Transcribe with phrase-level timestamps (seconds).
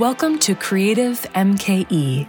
[0.00, 2.26] Welcome to Creative MKE,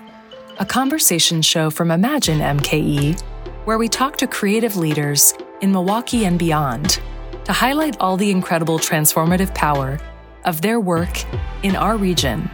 [0.60, 3.18] a conversation show from Imagine MKE,
[3.64, 7.00] where we talk to creative leaders in Milwaukee and beyond
[7.46, 9.98] to highlight all the incredible transformative power
[10.44, 11.24] of their work
[11.64, 12.52] in our region.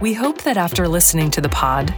[0.00, 1.94] We hope that after listening to the pod,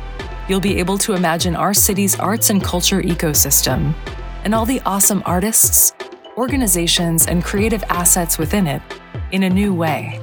[0.49, 3.95] you'll be able to imagine our city's arts and culture ecosystem
[4.43, 5.95] and all the awesome artists,
[6.37, 8.83] organizations, and creative assets within it
[9.31, 10.21] in a new way.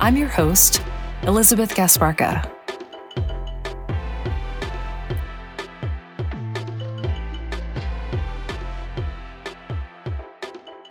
[0.00, 0.80] I'm your host,
[1.24, 2.50] Elizabeth Gasparka.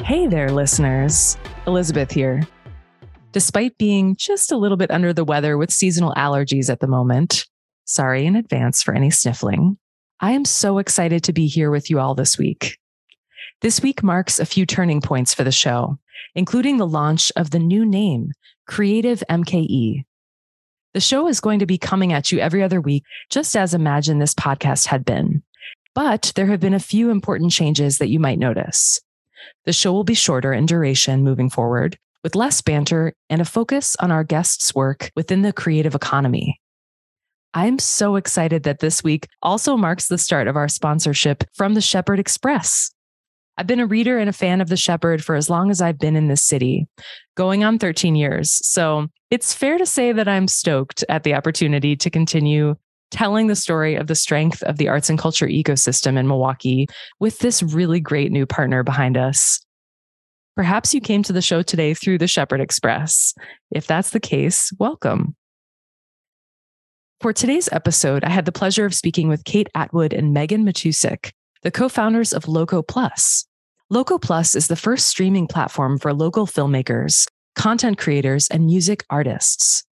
[0.04, 1.38] Hey there, listeners.
[1.66, 2.48] Elizabeth here.
[3.34, 7.46] Despite being just a little bit under the weather with seasonal allergies at the moment,
[7.86, 9.78] sorry in advance for any sniffling,
[10.20, 12.80] I am so excited to be here with you all this week.
[13.62, 16.00] This week marks a few turning points for the show,
[16.36, 18.32] including the launch of the new name,
[18.66, 20.06] Creative MKE.
[20.98, 24.18] The show is going to be coming at you every other week, just as Imagine
[24.18, 25.44] this podcast had been.
[25.94, 29.00] But there have been a few important changes that you might notice.
[29.66, 33.96] The show will be shorter in duration moving forward, with less banter and a focus
[34.00, 36.60] on our guests' work within the creative economy.
[37.54, 41.82] I'm so excited that this week also marks the start of our sponsorship from the
[41.82, 42.90] Shepherd Express.
[43.58, 45.98] I've been a reader and a fan of The Shepherd for as long as I've
[45.98, 46.88] been in this city,
[47.36, 48.62] going on 13 years.
[48.68, 52.76] So it's fair to say that I'm stoked at the opportunity to continue
[53.10, 56.88] telling the story of the strength of the arts and culture ecosystem in Milwaukee
[57.20, 59.60] with this really great new partner behind us.
[60.56, 63.34] Perhaps you came to the show today through the Shepherd Express.
[63.72, 65.36] If that's the case, welcome.
[67.22, 71.32] For today's episode, I had the pleasure of speaking with Kate Atwood and Megan Matusik,
[71.64, 73.47] the co founders of Loco Plus.
[73.90, 79.86] Loco Plus is the first streaming platform for local filmmakers, content creators, and music artists.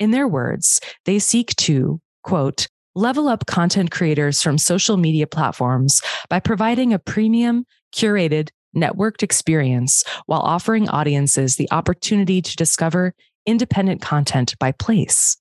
[0.00, 6.00] In their words, they seek to, quote, level up content creators from social media platforms
[6.28, 7.64] by providing a premium,
[7.94, 13.14] curated, networked experience while offering audiences the opportunity to discover
[13.46, 15.36] independent content by place.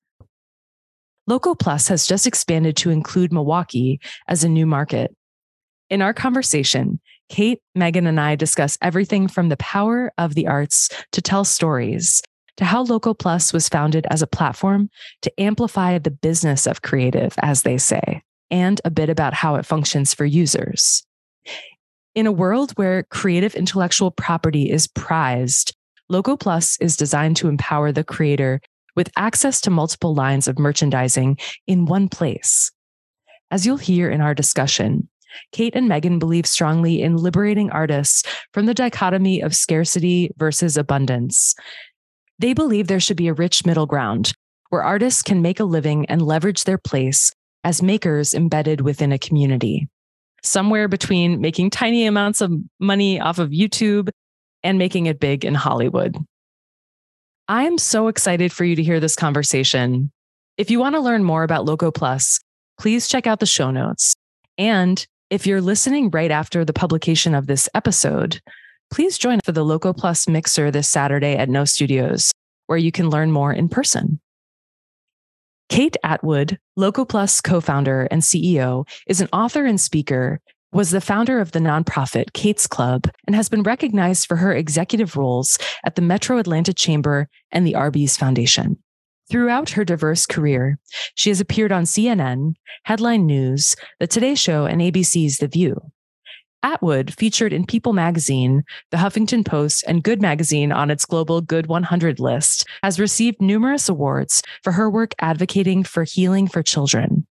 [1.26, 5.16] Loco Plus has just expanded to include Milwaukee as a new market.
[5.90, 10.90] In our conversation, Kate, Megan, and I discuss everything from the power of the arts
[11.12, 12.22] to tell stories
[12.58, 14.90] to how Loco Plus was founded as a platform
[15.22, 19.66] to amplify the business of creative, as they say, and a bit about how it
[19.66, 21.06] functions for users.
[22.16, 25.76] In a world where creative intellectual property is prized,
[26.10, 28.60] Loco Plus is designed to empower the creator
[28.96, 32.72] with access to multiple lines of merchandising in one place.
[33.52, 35.08] As you'll hear in our discussion,
[35.52, 38.24] Kate and Megan believe strongly in liberating artists
[38.54, 41.56] from the dichotomy of scarcity versus abundance.
[42.40, 44.34] They believe there should be a rich middle ground
[44.70, 47.32] where artists can make a living and leverage their place
[47.64, 49.88] as makers embedded within a community.
[50.44, 54.10] Somewhere between making tiny amounts of money off of YouTube
[54.64, 56.16] and making it big in Hollywood.
[57.48, 60.12] I'm so excited for you to hear this conversation.
[60.58, 62.40] If you want to learn more about Loco Plus,
[62.80, 64.16] please check out the show notes.
[64.58, 68.40] And if you're listening right after the publication of this episode,
[68.90, 72.32] please join for the Loco Plus Mixer this Saturday at No Studios,
[72.68, 74.22] where you can learn more in person.
[75.68, 80.40] Kate Atwood, Loco Plus co founder and CEO, is an author and speaker,
[80.72, 85.18] was the founder of the nonprofit Kate's Club, and has been recognized for her executive
[85.18, 88.78] roles at the Metro Atlanta Chamber and the Arby's Foundation.
[89.30, 90.80] Throughout her diverse career,
[91.16, 95.92] she has appeared on CNN, Headline News, The Today Show, and ABC's The View.
[96.64, 101.68] Atwood featured in People magazine, The Huffington Post, and Good magazine on its global Good
[101.68, 107.28] 100 list, has received numerous awards for her work advocating for healing for children.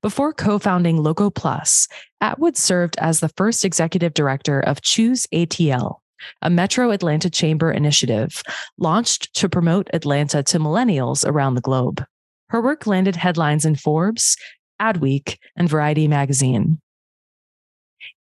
[0.00, 1.88] Before co founding Loco Plus,
[2.20, 5.96] Atwood served as the first executive director of Choose ATL,
[6.42, 8.42] a Metro Atlanta Chamber initiative
[8.78, 12.04] launched to promote Atlanta to millennials around the globe.
[12.50, 14.36] Her work landed headlines in Forbes,
[14.80, 16.80] Adweek, and Variety magazine.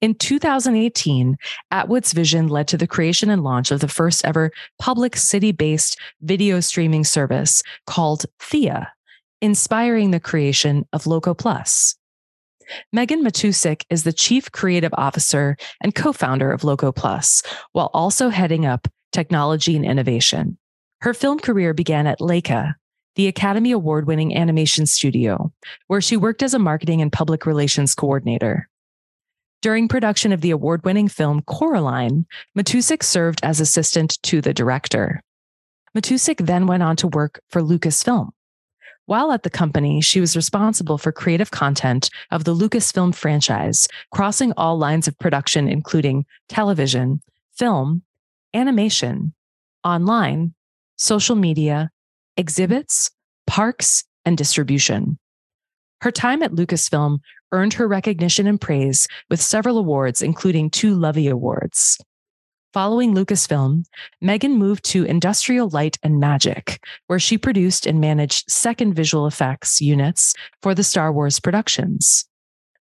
[0.02, 1.38] In 2018,
[1.72, 6.00] Atwood's vision led to the creation and launch of the first ever public city based
[6.22, 8.92] video streaming service called Thea,
[9.42, 11.97] inspiring the creation of Loco Plus.
[12.92, 18.30] Megan Matusik is the chief creative officer and co founder of Loco Plus, while also
[18.30, 20.58] heading up technology and innovation.
[21.02, 22.76] Her film career began at Laika,
[23.16, 25.52] the Academy Award winning animation studio,
[25.88, 28.70] where she worked as a marketing and public relations coordinator.
[29.62, 35.22] During production of the award winning film Coraline, Matusik served as assistant to the director.
[35.96, 38.30] Matusik then went on to work for Lucasfilm.
[39.08, 44.52] While at the company, she was responsible for creative content of the Lucasfilm franchise, crossing
[44.58, 47.22] all lines of production, including television,
[47.58, 48.04] film,
[48.54, 49.34] animation,
[49.86, 50.54] online,
[50.98, 51.90] social media,
[52.36, 53.10] exhibits,
[53.48, 55.18] parks, and distribution.
[56.02, 57.20] Her time at Lucasfilm
[57.54, 61.98] earned her recognition and praise with several awards, including two Lovie Awards.
[62.74, 63.86] Following Lucasfilm,
[64.22, 69.80] Megan moved to Industrial Light and Magic, where she produced and managed second visual effects
[69.80, 72.26] units for the Star Wars productions.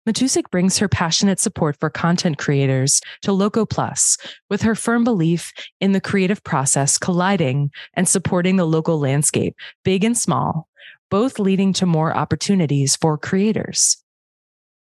[0.07, 4.17] Matusik brings her passionate support for content creators to Loco Plus,
[4.49, 10.03] with her firm belief in the creative process colliding and supporting the local landscape, big
[10.03, 10.67] and small,
[11.09, 13.97] both leading to more opportunities for creators.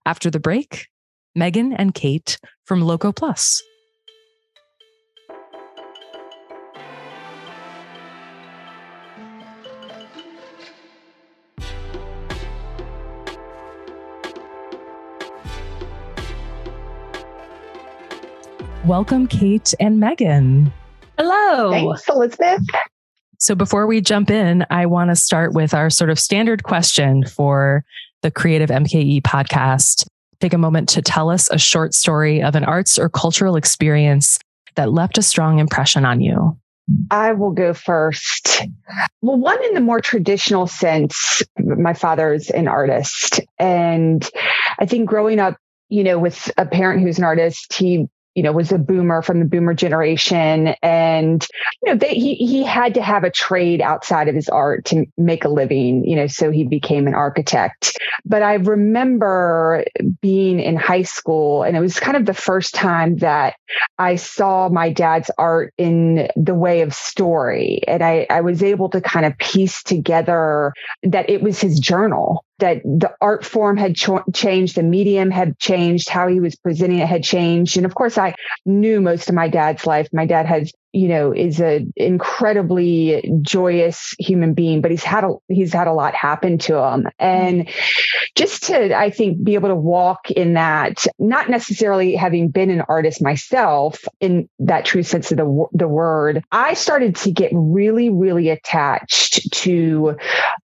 [0.04, 0.88] After the break,
[1.34, 3.62] Megan and Kate from Loco Plus.
[18.90, 20.72] Welcome, Kate and Megan.
[21.16, 21.70] Hello.
[21.70, 22.60] Thanks, Elizabeth.
[23.38, 27.24] So, before we jump in, I want to start with our sort of standard question
[27.24, 27.84] for
[28.22, 30.08] the Creative MKE podcast.
[30.40, 34.40] Take a moment to tell us a short story of an arts or cultural experience
[34.74, 36.58] that left a strong impression on you.
[37.12, 38.66] I will go first.
[39.22, 43.38] Well, one in the more traditional sense, my father's an artist.
[43.56, 44.28] And
[44.80, 45.58] I think growing up,
[45.90, 48.08] you know, with a parent who's an artist, he
[48.40, 50.68] you know, was a boomer from the boomer generation.
[50.82, 51.46] And,
[51.82, 55.04] you know, they, he, he had to have a trade outside of his art to
[55.18, 57.98] make a living, you know, so he became an architect.
[58.24, 59.84] But I remember
[60.22, 63.56] being in high school and it was kind of the first time that
[63.98, 67.82] I saw my dad's art in the way of story.
[67.86, 70.72] And I, I was able to kind of piece together
[71.02, 75.58] that it was his journal that the art form had ch- changed, the medium had
[75.58, 77.76] changed, how he was presenting it had changed.
[77.76, 78.34] And of course, I
[78.64, 80.08] knew most of my dad's life.
[80.12, 85.34] My dad has you know is an incredibly joyous human being but he's had a
[85.48, 87.68] he's had a lot happen to him and
[88.34, 92.82] just to i think be able to walk in that not necessarily having been an
[92.88, 98.10] artist myself in that true sense of the the word i started to get really
[98.10, 100.16] really attached to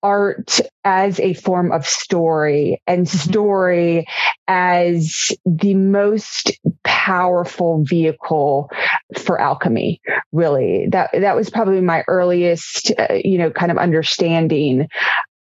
[0.04, 3.30] art as a form of story and mm-hmm.
[3.30, 4.08] story
[4.48, 6.52] as the most
[6.84, 8.70] powerful vehicle
[9.18, 10.02] for alchemy
[10.32, 14.88] really that that was probably my earliest uh, you know kind of understanding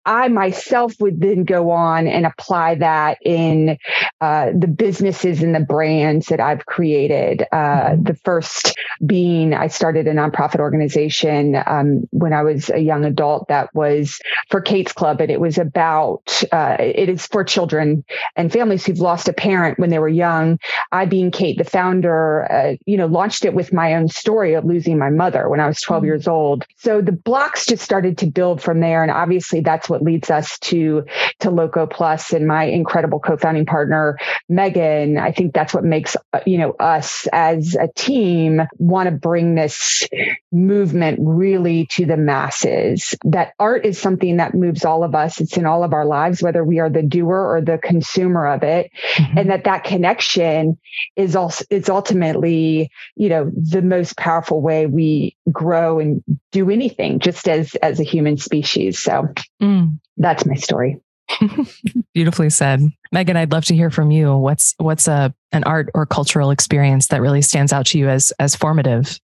[0.05, 3.77] I myself would then go on and apply that in
[4.19, 7.43] uh, the businesses and the brands that I've created.
[7.51, 8.03] Uh, mm-hmm.
[8.03, 8.75] the first
[9.05, 14.19] being, I started a nonprofit organization um, when I was a young adult that was
[14.49, 18.03] for Kate's Club, and it was about uh, it is for children
[18.35, 20.59] and families who've lost a parent when they were young.
[20.91, 24.65] I, being Kate, the founder, uh, you know, launched it with my own story of
[24.65, 26.07] losing my mother when I was 12 mm-hmm.
[26.07, 26.65] years old.
[26.77, 30.57] So the blocks just started to build from there, and obviously that's what leads us
[30.59, 31.05] to
[31.41, 34.17] to Loco Plus and my incredible co-founding partner
[34.49, 35.17] Megan.
[35.17, 39.55] I think that's what makes uh, you know us as a team want to bring
[39.55, 40.07] this
[40.51, 43.15] movement really to the masses.
[43.25, 45.41] That art is something that moves all of us.
[45.41, 48.63] It's in all of our lives, whether we are the doer or the consumer of
[48.63, 49.37] it, mm-hmm.
[49.37, 50.77] and that that connection
[51.15, 57.19] is also it's ultimately you know the most powerful way we grow and do anything
[57.19, 58.99] just as as a human species.
[58.99, 59.27] So.
[59.61, 59.80] Mm
[60.17, 60.99] that's my story.
[62.13, 62.81] Beautifully said.
[63.11, 64.35] Megan, I'd love to hear from you.
[64.35, 68.31] What's what's a an art or cultural experience that really stands out to you as
[68.39, 69.19] as formative?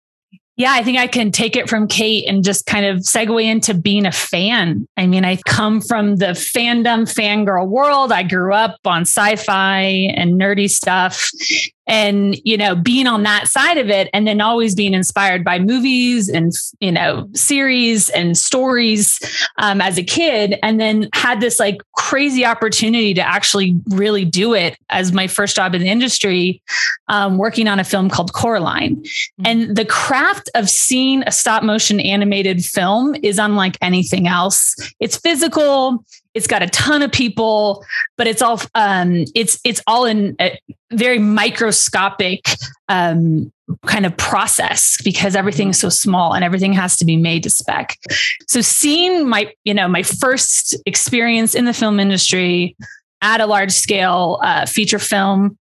[0.58, 3.74] Yeah, I think I can take it from Kate and just kind of segue into
[3.74, 4.88] being a fan.
[4.96, 8.14] I mean, I come from the fandom, fangirl world.
[8.14, 11.30] I grew up on sci fi and nerdy stuff
[11.88, 15.60] and you know being on that side of it and then always being inspired by
[15.60, 19.20] movies and you know series and stories
[19.58, 24.54] um, as a kid and then had this like crazy opportunity to actually really do
[24.54, 26.62] it as my first job in the industry
[27.08, 29.44] um, working on a film called coraline mm-hmm.
[29.46, 35.18] and the craft of seeing a stop motion animated film is unlike anything else it's
[35.18, 36.04] physical
[36.36, 37.84] it's got a ton of people,
[38.18, 40.60] but it's all um, it's it's all in a
[40.92, 42.46] very microscopic
[42.90, 43.52] um,
[43.88, 47.50] kind of process because everything is so small and everything has to be made to
[47.50, 47.98] spec.
[48.48, 52.76] So seeing my you know my first experience in the film industry
[53.22, 55.58] at a large scale uh, feature film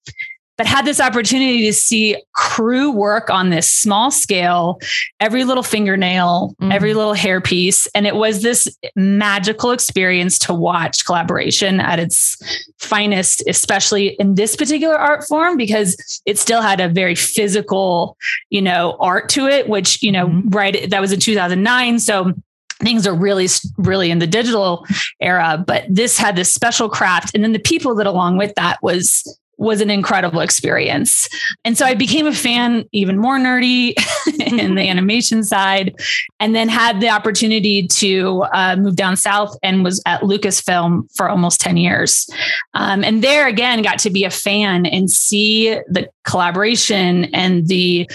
[0.62, 4.80] but had this opportunity to see crew work on this small scale,
[5.20, 6.72] every little fingernail, mm.
[6.72, 7.88] every little hairpiece.
[7.96, 12.38] And it was this magical experience to watch collaboration at its
[12.78, 18.16] finest, especially in this particular art form, because it still had a very physical,
[18.52, 20.50] you know, art to it, which, you know, mm-hmm.
[20.50, 21.98] right, that was in 2009.
[21.98, 22.36] So
[22.84, 24.88] things are really really in the digital
[25.20, 28.82] era but this had this special craft and then the people that along with that
[28.82, 31.30] was was an incredible experience.
[31.64, 33.94] And so I became a fan, even more nerdy
[34.40, 35.96] in the animation side,
[36.40, 41.30] and then had the opportunity to uh, move down south and was at Lucasfilm for
[41.30, 42.28] almost 10 years.
[42.74, 48.10] Um, and there again, got to be a fan and see the collaboration and the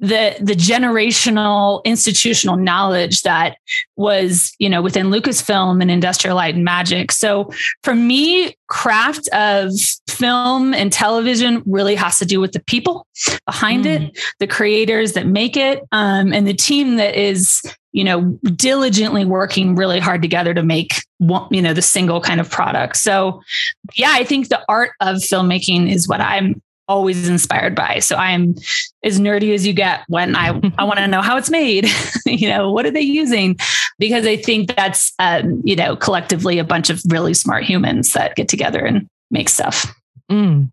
[0.00, 3.56] the the generational institutional knowledge that
[3.96, 7.50] was you know within lucasfilm and industrial light and magic so
[7.82, 9.70] for me craft of
[10.08, 13.06] film and television really has to do with the people
[13.46, 14.08] behind mm.
[14.08, 17.60] it the creators that make it um, and the team that is
[17.92, 18.22] you know
[18.56, 22.96] diligently working really hard together to make one, you know the single kind of product
[22.96, 23.42] so
[23.96, 28.00] yeah i think the art of filmmaking is what i'm always inspired by.
[28.00, 28.56] So I am
[29.04, 31.88] as nerdy as you get when I, I want to know how it's made.
[32.26, 33.56] you know, what are they using?
[33.98, 38.34] Because I think that's, um, you know, collectively a bunch of really smart humans that
[38.34, 39.86] get together and make stuff.
[40.30, 40.70] Mm.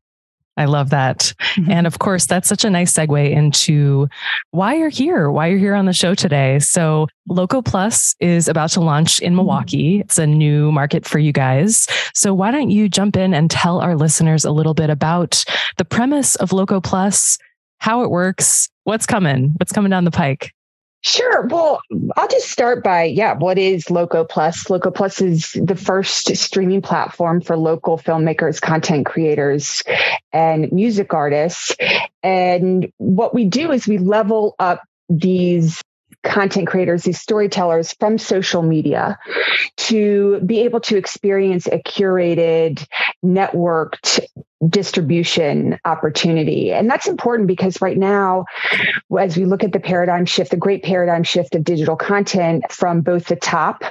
[0.58, 1.34] I love that.
[1.56, 1.72] Mm-hmm.
[1.72, 4.10] And of course, that's such a nice segue into
[4.52, 6.60] why you're here, why you're here on the show today.
[6.60, 9.38] So, Loco Plus is about to launch in mm-hmm.
[9.38, 10.00] Milwaukee.
[10.00, 11.88] It's a new market for you guys.
[12.14, 15.46] So, why don't you jump in and tell our listeners a little bit about
[15.78, 17.38] the premise of Loco Plus,
[17.80, 20.54] how it works, what's coming, what's coming down the pike?
[21.02, 21.46] Sure.
[21.48, 21.80] Well,
[22.16, 24.70] I'll just start by, yeah, what is Loco Plus?
[24.70, 29.84] Loco Plus is the first streaming platform for local filmmakers, content creators,
[30.34, 31.76] and music artists.
[32.24, 35.82] And what we do is we level up these
[36.24, 39.18] content creators, these storytellers from social media
[39.78, 42.86] to be able to experience a curated,
[43.24, 44.26] networked
[44.68, 46.72] distribution opportunity.
[46.72, 48.46] And that's important because right now,
[49.18, 53.02] as we look at the paradigm shift, the great paradigm shift of digital content from
[53.02, 53.84] both the top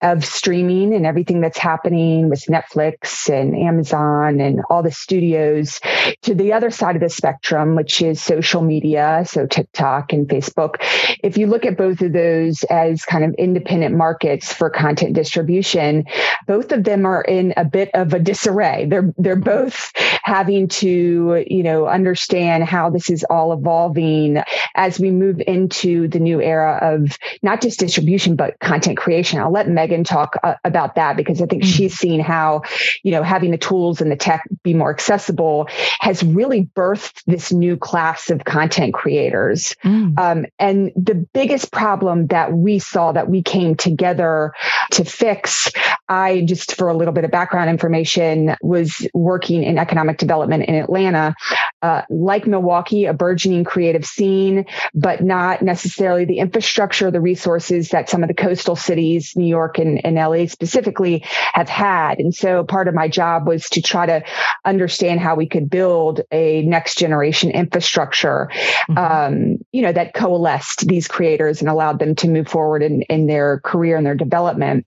[0.00, 5.80] of streaming and everything that's happening with Netflix and Amazon and all the studios
[6.22, 10.76] to the other side of the spectrum, which is social media, so TikTok and Facebook.
[11.22, 16.04] If you look at both of those as kind of independent markets for content distribution,
[16.46, 18.86] both of them are in a bit of a disarray.
[18.86, 24.42] They're they're both having to, you know, understand how this is all evolving
[24.74, 29.38] as we move into the new era of not just distribution, but content creation.
[29.38, 31.72] I'll let Megan talk uh, about that because I think mm-hmm.
[31.72, 32.62] she's seen how,
[33.02, 35.68] you know, having the tools and the tech be more accessible
[36.00, 39.74] has really birthed this new class of content creators.
[39.84, 40.18] Mm.
[40.18, 44.52] Um, and the biggest problem that we saw that we came together
[44.92, 45.70] to fix,
[46.08, 50.64] I just for a little bit of background information was working in economic economic development
[50.64, 51.34] in Atlanta,
[51.82, 54.64] uh, like Milwaukee, a burgeoning creative scene,
[54.94, 59.78] but not necessarily the infrastructure, the resources that some of the coastal cities, New York
[59.78, 62.18] and, and LA specifically, have had.
[62.18, 64.22] And so part of my job was to try to
[64.64, 68.48] understand how we could build a next generation infrastructure,
[68.88, 68.98] mm-hmm.
[68.98, 73.26] um, you know, that coalesced these creators and allowed them to move forward in, in
[73.26, 74.86] their career and their development.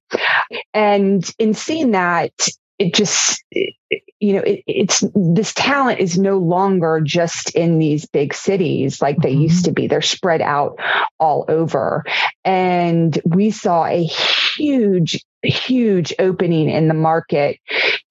[0.73, 2.31] And in seeing that,
[2.77, 3.43] it just
[4.19, 9.17] you know it, it's this talent is no longer just in these big cities like
[9.17, 9.41] they mm-hmm.
[9.41, 10.79] used to be they're spread out
[11.19, 12.03] all over
[12.43, 17.59] and we saw a huge huge opening in the market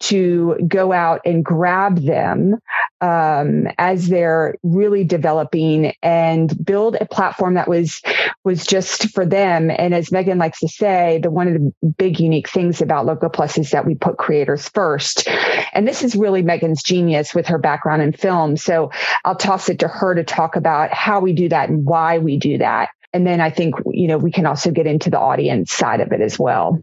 [0.00, 2.58] to go out and grab them
[3.00, 8.00] um, as they're really developing and build a platform that was
[8.44, 9.70] was just for them.
[9.70, 13.28] And as Megan likes to say, the one of the big unique things about Loco
[13.28, 15.28] Plus is that we put creators first.
[15.72, 18.56] And this is really Megan's genius with her background in film.
[18.56, 18.90] So
[19.24, 22.36] I'll toss it to her to talk about how we do that and why we
[22.36, 22.90] do that.
[23.12, 26.12] And then I think, you know, we can also get into the audience side of
[26.12, 26.82] it as well.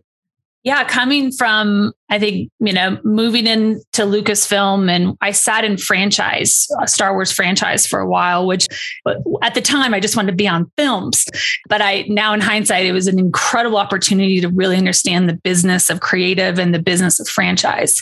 [0.64, 6.68] Yeah, coming from I think, you know, moving into Lucasfilm and I sat in franchise,
[6.86, 8.68] Star Wars franchise for a while, which
[9.42, 11.26] at the time I just wanted to be on films.
[11.70, 15.90] But I now in hindsight, it was an incredible opportunity to really understand the business
[15.90, 18.02] of creative and the business of franchise.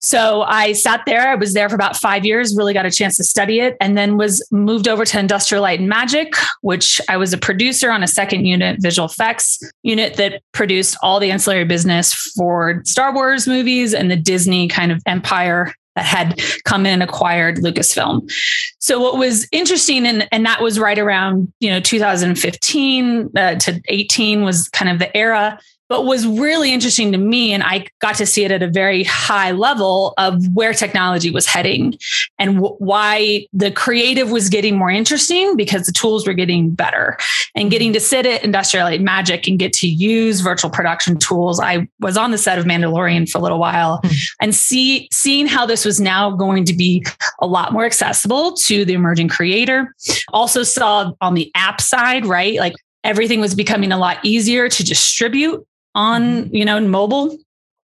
[0.00, 3.16] So I sat there, I was there for about five years, really got a chance
[3.16, 7.16] to study it, and then was moved over to Industrial Light and Magic, which I
[7.16, 11.64] was a producer on a second unit, visual effects unit that produced all the ancillary
[11.64, 16.86] business for Star Wars Wars movies and the Disney kind of empire that had come
[16.86, 18.30] in and acquired Lucasfilm.
[18.78, 23.80] So what was interesting, and, and that was right around, you know, 2015 uh, to
[23.88, 28.14] 18 was kind of the era but was really interesting to me and i got
[28.14, 31.96] to see it at a very high level of where technology was heading
[32.38, 37.16] and w- why the creative was getting more interesting because the tools were getting better.
[37.56, 41.60] And getting to sit at industrial light magic and get to use virtual production tools
[41.60, 44.16] i was on the set of mandalorian for a little while mm-hmm.
[44.40, 47.04] and see seeing how this was now going to be
[47.40, 49.94] a lot more accessible to the emerging creator.
[50.32, 52.74] Also saw on the app side right like
[53.04, 55.64] everything was becoming a lot easier to distribute
[55.94, 56.54] on, mm-hmm.
[56.54, 57.36] you know, mobile.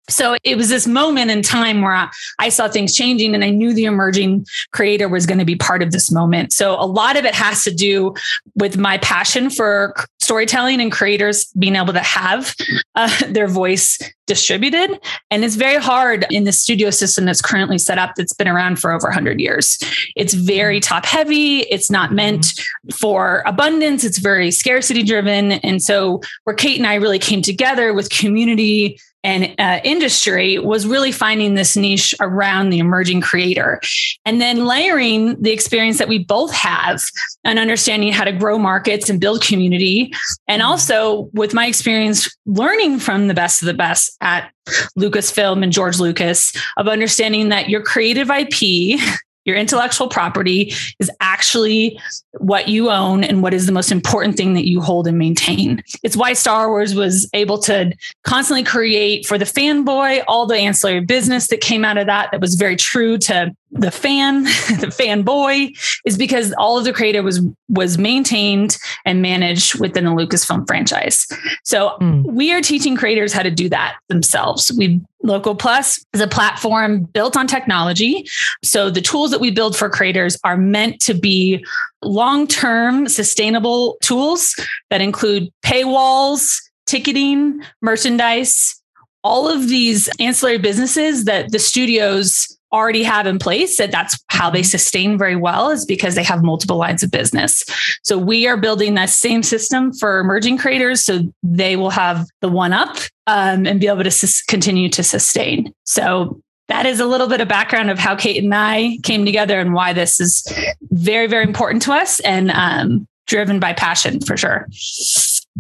[0.08, 3.50] So it was this moment in time where I, I, saw things changing and I
[3.50, 6.52] knew the emerging creator was going to be part of this moment.
[6.52, 8.14] So a lot of it has to do
[8.54, 12.54] with my passion for storytelling and creators being able to have
[12.94, 15.00] uh, their voice distributed.
[15.30, 18.78] And it's very hard in the studio system that's currently set up that's been around
[18.78, 19.78] for over 100 years.
[20.14, 20.94] It's very mm-hmm.
[20.94, 21.60] top heavy.
[21.60, 22.90] It's not meant mm-hmm.
[22.90, 24.04] for abundance.
[24.04, 25.52] It's very scarcity driven.
[25.52, 30.86] And so where Kate and I really came together with community and uh, industry was
[30.86, 33.78] really finding this niche around the emerging creator.
[34.24, 37.02] And then layering the experience that we both have
[37.44, 40.14] and understanding how to grow markets and build community.
[40.46, 44.50] And also with my experience learning from the best of the best at
[44.98, 49.00] lucasfilm and george lucas of understanding that your creative ip
[49.48, 51.98] your intellectual property is actually
[52.34, 55.82] what you own and what is the most important thing that you hold and maintain.
[56.02, 57.92] It's why Star Wars was able to
[58.24, 62.40] constantly create for the fanboy all the ancillary business that came out of that, that
[62.40, 67.40] was very true to the fan, the fanboy, is because all of the creative was
[67.68, 71.26] was maintained and managed within the Lucasfilm franchise.
[71.64, 72.24] So mm.
[72.24, 74.72] we are teaching creators how to do that themselves.
[74.76, 78.26] We Loco Plus is a platform built on technology.
[78.62, 81.64] So the tools that we build for creators are meant to be
[82.02, 84.54] long-term sustainable tools
[84.90, 86.56] that include paywalls,
[86.86, 88.80] ticketing, merchandise,
[89.24, 94.50] all of these ancillary businesses that the studios already have in place that that's how
[94.50, 97.64] they sustain very well is because they have multiple lines of business.
[98.02, 102.48] So we are building that same system for emerging creators so they will have the
[102.48, 105.72] one up um, and be able to sus- continue to sustain.
[105.84, 109.58] So that is a little bit of background of how Kate and I came together
[109.58, 110.46] and why this is
[110.90, 114.66] very, very important to us and um, driven by passion for sure.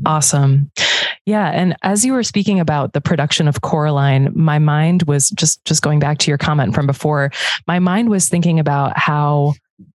[0.06, 0.70] Awesome.
[1.26, 5.62] Yeah, and as you were speaking about the production of Coraline, my mind was just
[5.64, 7.30] just going back to your comment from before.
[7.66, 9.52] My mind was thinking about how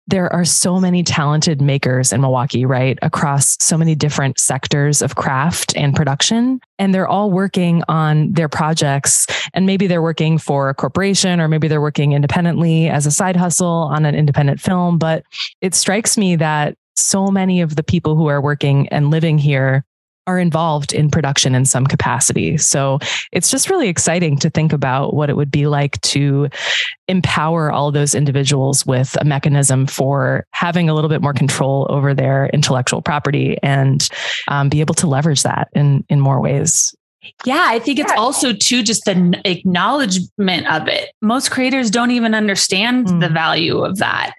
[0.08, 2.98] there are so many talented makers in Milwaukee, right?
[3.02, 6.60] Across so many different sectors of craft and production.
[6.78, 9.26] And they're all working on their projects.
[9.54, 13.36] And maybe they're working for a corporation or maybe they're working independently as a side
[13.36, 14.98] hustle on an independent film.
[14.98, 15.24] But
[15.60, 19.84] it strikes me that so many of the people who are working and living here
[20.26, 22.56] are involved in production in some capacity.
[22.56, 22.98] So
[23.32, 26.48] it's just really exciting to think about what it would be like to
[27.08, 32.14] empower all those individuals with a mechanism for having a little bit more control over
[32.14, 34.08] their intellectual property and
[34.48, 36.94] um, be able to leverage that in in more ways.
[37.44, 41.12] Yeah, I think it's also too just the acknowledgement of it.
[41.20, 43.20] Most creators don't even understand mm.
[43.20, 44.32] the value of that.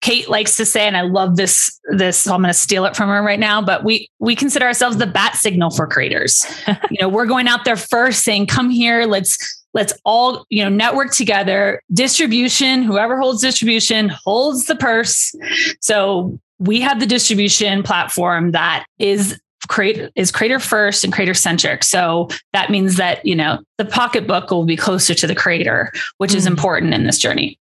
[0.00, 2.96] Kate likes to say, and I love this, this, so I'm going to steal it
[2.96, 6.44] from her right now, but we, we consider ourselves the bat signal for creators.
[6.90, 10.70] you know, we're going out there first saying, come here, let's, let's all, you know,
[10.70, 15.34] network together distribution, whoever holds distribution holds the purse.
[15.80, 21.84] So we have the distribution platform that is create is creator first and creator centric.
[21.84, 26.32] So that means that, you know, the pocketbook will be closer to the creator, which
[26.32, 26.36] mm.
[26.36, 27.58] is important in this journey.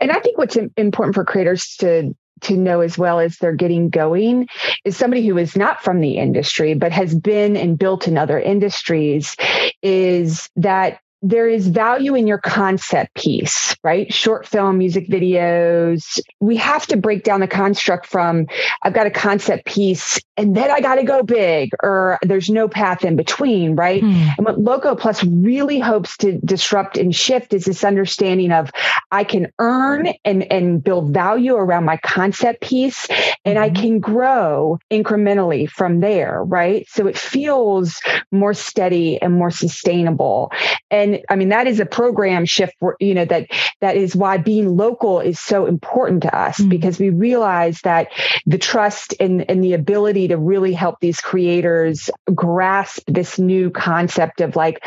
[0.00, 3.88] And I think what's important for creators to to know as well as they're getting
[3.88, 4.48] going
[4.84, 8.38] is somebody who is not from the industry but has been and built in other
[8.38, 9.36] industries
[9.82, 14.12] is that there is value in your concept piece, right?
[14.12, 16.20] Short film, music videos.
[16.38, 18.46] We have to break down the construct from
[18.82, 22.68] I've got a concept piece and then I got to go big or there's no
[22.68, 24.02] path in between, right?
[24.02, 24.28] Hmm.
[24.36, 28.70] And what Loco Plus really hopes to disrupt and shift is this understanding of
[29.10, 33.08] I can earn and, and build value around my concept piece
[33.46, 33.82] and I mm-hmm.
[33.82, 36.86] can grow incrementally from there, right?
[36.90, 37.98] So it feels
[38.30, 40.52] more steady and more sustainable.
[40.90, 42.74] And and I mean that is a program shift.
[42.80, 43.48] For, you know that
[43.80, 46.68] that is why being local is so important to us mm-hmm.
[46.68, 48.08] because we realize that
[48.46, 54.40] the trust and and the ability to really help these creators grasp this new concept
[54.40, 54.82] of like,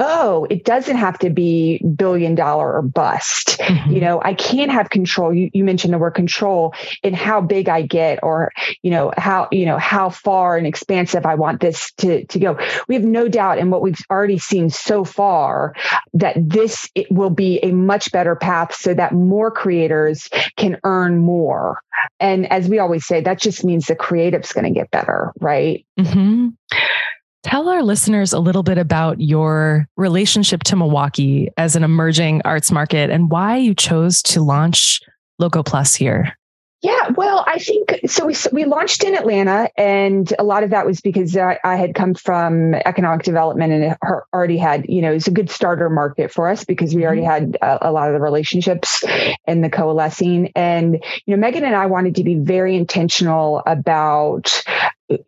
[0.00, 3.58] oh, it doesn't have to be billion dollar or bust.
[3.60, 3.90] Mm-hmm.
[3.92, 5.32] You know, I can't have control.
[5.32, 8.50] You, you mentioned the word control in how big I get or,
[8.82, 12.58] you know, how, you know, how far and expansive I want this to, to go.
[12.88, 15.69] We have no doubt in what we've already seen so far
[16.14, 21.80] that this will be a much better path so that more creators can earn more.
[22.18, 25.84] And as we always say, that just means the creative's going to get better, right?
[25.98, 26.48] Mm-hmm.
[27.42, 32.70] Tell our listeners a little bit about your relationship to Milwaukee as an emerging arts
[32.70, 35.00] market and why you chose to launch
[35.38, 36.36] Loco Plus here.
[36.82, 38.24] Yeah, well, I think so.
[38.24, 41.94] We, we launched in Atlanta, and a lot of that was because I, I had
[41.94, 43.98] come from economic development and it
[44.32, 47.52] already had, you know, it's a good starter market for us because we already mm-hmm.
[47.52, 49.04] had a, a lot of the relationships
[49.46, 50.52] and the coalescing.
[50.56, 50.94] And,
[51.26, 54.62] you know, Megan and I wanted to be very intentional about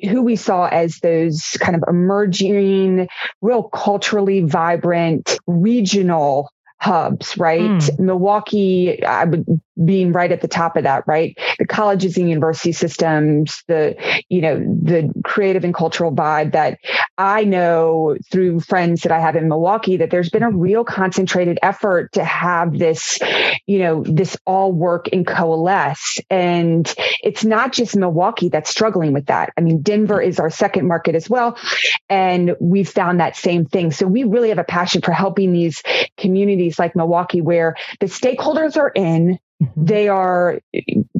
[0.00, 3.08] who we saw as those kind of emerging,
[3.42, 6.50] real culturally vibrant regional
[6.82, 7.60] hubs, right?
[7.60, 8.00] Mm.
[8.00, 9.46] Milwaukee, I would
[9.84, 11.38] being right at the top of that, right?
[11.58, 13.96] The colleges and university systems, the,
[14.28, 16.78] you know, the creative and cultural vibe that
[17.18, 21.58] I know through friends that I have in Milwaukee that there's been a real concentrated
[21.62, 23.18] effort to have this,
[23.66, 26.20] you know, this all work and coalesce.
[26.30, 29.52] And it's not just Milwaukee that's struggling with that.
[29.58, 31.58] I mean, Denver is our second market as well.
[32.08, 33.90] And we've found that same thing.
[33.92, 35.82] So we really have a passion for helping these
[36.16, 39.38] communities like Milwaukee where the stakeholders are in.
[39.76, 40.60] They are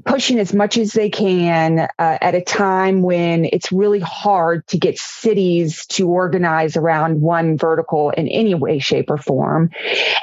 [0.05, 4.79] pushing as much as they can uh, at a time when it's really hard to
[4.79, 9.71] get cities to organize around one vertical in any way, shape, or form.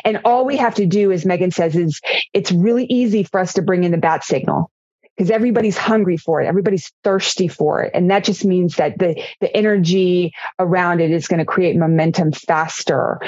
[0.03, 2.01] And all we have to do, as Megan says, is
[2.33, 4.71] it's really easy for us to bring in the bat signal
[5.15, 6.47] because everybody's hungry for it.
[6.47, 7.91] Everybody's thirsty for it.
[7.93, 12.31] And that just means that the the energy around it is going to create momentum
[12.31, 13.19] faster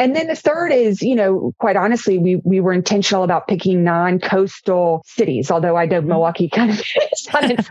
[0.00, 3.84] and then the third is, you know, quite honestly, we we were intentional about picking
[3.84, 6.08] non-coastal cities, although I know mm-hmm.
[6.08, 6.80] Milwaukee kind of
[7.12, 7.68] is on, its,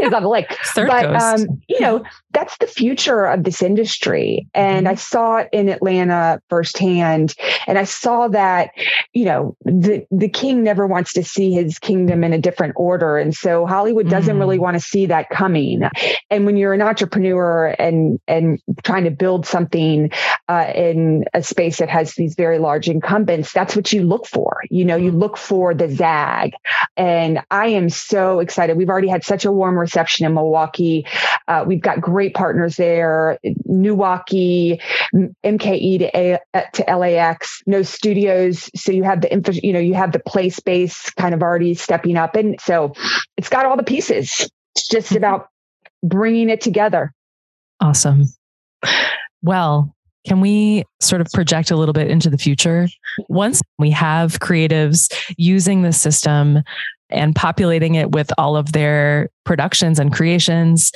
[0.00, 0.56] is on the lake.
[0.64, 4.48] Third but um, you know, that's the future of this industry.
[4.54, 4.92] And mm-hmm.
[4.92, 7.34] I saw it in Atlanta firsthand.
[7.66, 8.70] And I saw that,
[9.12, 13.18] you know, the the king never wants to see his kingdom in a different order.
[13.18, 14.40] And so Hollywood doesn't mm-hmm.
[14.40, 15.82] really want to see that coming.
[16.30, 20.10] And when you're an entrepreneur and and trying to build something
[20.48, 24.26] uh, in a space space that has these very large incumbents, that's what you look
[24.26, 24.60] for.
[24.70, 26.52] You know, you look for the zag.
[26.96, 28.76] And I am so excited.
[28.76, 31.06] We've already had such a warm reception in Milwaukee.
[31.48, 34.80] Uh, we've got great partners there, Milwaukee,
[35.14, 38.70] MKE to, A, uh, to LAX, no studios.
[38.76, 41.74] So you have the info, you know, you have the play space kind of already
[41.74, 42.36] stepping up.
[42.36, 42.92] And so
[43.36, 44.48] it's got all the pieces.
[44.76, 45.16] It's just mm-hmm.
[45.16, 45.48] about
[46.02, 47.12] bringing it together.
[47.80, 48.24] Awesome.
[49.42, 49.95] Well,
[50.26, 52.88] can we sort of project a little bit into the future?
[53.28, 56.62] Once we have creatives using the system
[57.08, 60.90] and populating it with all of their productions and creations,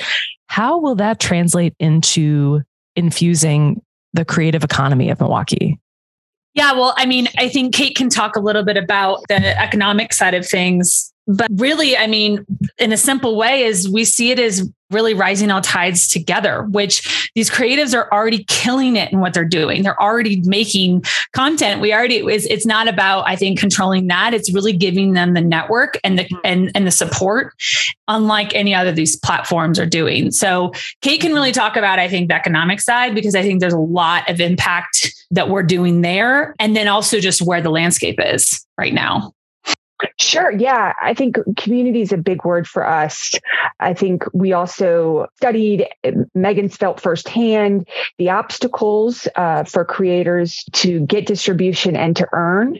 [0.47, 2.61] how will that translate into
[2.95, 3.81] infusing
[4.13, 5.79] the creative economy of Milwaukee?
[6.53, 10.11] Yeah, well, I mean, I think Kate can talk a little bit about the economic
[10.11, 11.13] side of things.
[11.31, 12.45] But really, I mean,
[12.77, 17.31] in a simple way, is we see it as really rising all tides together, which
[17.33, 19.83] these creatives are already killing it in what they're doing.
[19.83, 21.79] They're already making content.
[21.79, 24.33] We already it's, it's not about I think controlling that.
[24.33, 26.39] It's really giving them the network and the mm-hmm.
[26.43, 27.53] and and the support,
[28.07, 30.31] unlike any other these platforms are doing.
[30.31, 33.73] So Kate can really talk about I think the economic side because I think there's
[33.73, 38.19] a lot of impact that we're doing there, and then also just where the landscape
[38.19, 39.33] is right now.
[40.19, 40.51] Sure.
[40.51, 40.93] Yeah.
[41.01, 43.35] I think community is a big word for us.
[43.79, 45.87] I think we also studied,
[46.35, 47.87] Megan's felt firsthand
[48.17, 52.79] the obstacles uh, for creators to get distribution and to earn.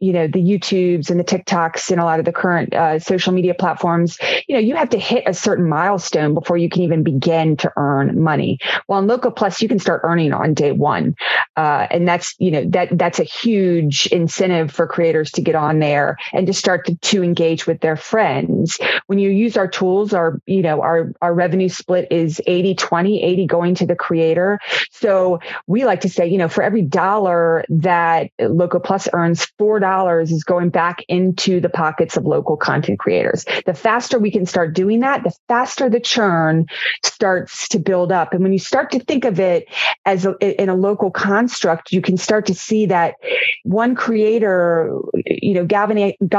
[0.00, 3.32] You know, the YouTubes and the TikToks and a lot of the current uh, social
[3.32, 7.02] media platforms, you know, you have to hit a certain milestone before you can even
[7.02, 8.58] begin to earn money.
[8.88, 11.14] Well, in Loco Plus, you can start earning on day one.
[11.56, 15.78] Uh, and that's, you know, that that's a huge incentive for creators to get on
[15.78, 18.78] there and to start to, to engage with their friends.
[19.06, 23.22] When you use our tools, our, you know, our, our revenue split is 80, 20,
[23.22, 24.58] 80 going to the creator.
[24.90, 30.22] So we like to say, you know, for every dollar that Loco Plus earns, $4
[30.22, 33.44] is going back into the pockets of local content creators.
[33.66, 36.66] The faster we can start doing that, the faster the churn
[37.04, 38.32] starts to build up.
[38.32, 39.66] And when you start to think of it
[40.04, 43.14] as a, in a local construct, you can start to see that
[43.64, 45.64] one creator, you know,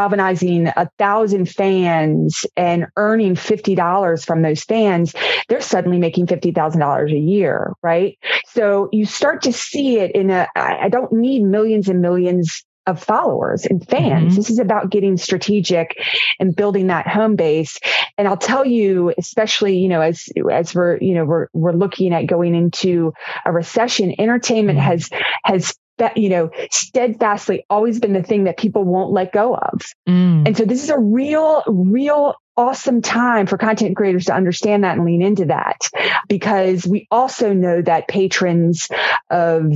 [0.10, 5.14] galvanizing a thousand fans and earning $50 from those fans,
[5.48, 8.18] they're suddenly making $50,000 a year, right?
[8.48, 13.02] So you start to see it in a, I don't need millions and millions of
[13.02, 14.32] followers and fans.
[14.32, 14.36] Mm-hmm.
[14.36, 15.96] This is about getting strategic
[16.40, 17.80] and building that home base.
[18.18, 22.14] And I'll tell you, especially, you know, as as we're, you know, we're we're looking
[22.14, 23.14] at going into
[23.46, 24.88] a recession, entertainment mm-hmm.
[24.88, 25.10] has
[25.44, 29.82] has that you know steadfastly always been the thing that people won't let go of
[30.08, 30.48] mm.
[30.48, 34.96] and so this is a real real awesome time for content creators to understand that
[34.96, 35.90] and lean into that
[36.28, 38.88] because we also know that patrons
[39.30, 39.74] of